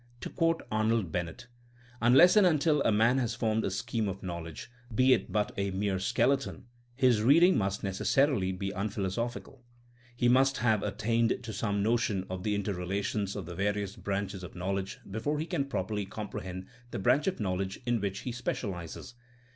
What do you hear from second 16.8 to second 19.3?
the branch of knowledge in which he specializes.